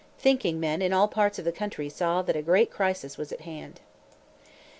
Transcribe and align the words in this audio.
Thinking 0.17 0.59
men 0.59 0.81
in 0.81 0.93
all 0.93 1.07
parts 1.07 1.37
of 1.37 1.45
the 1.45 1.51
country 1.51 1.87
saw 1.87 2.23
that 2.23 2.35
a 2.35 2.41
great 2.41 2.71
crisis 2.71 3.19
was 3.19 3.31
at 3.31 3.41
hand. 3.41 3.81